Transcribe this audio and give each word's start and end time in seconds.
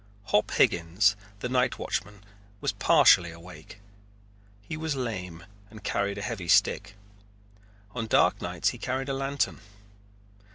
Hop 0.29 0.49
Higgins, 0.49 1.15
the 1.41 1.47
night 1.47 1.77
watchman, 1.77 2.23
was 2.59 2.71
partially 2.71 3.29
awake. 3.29 3.79
He 4.63 4.75
was 4.75 4.95
lame 4.95 5.45
and 5.69 5.83
carried 5.83 6.17
a 6.17 6.23
heavy 6.23 6.47
stick. 6.47 6.95
On 7.93 8.07
dark 8.07 8.41
nights 8.41 8.69
he 8.69 8.79
carried 8.79 9.09
a 9.09 9.13
lantern. 9.13 9.59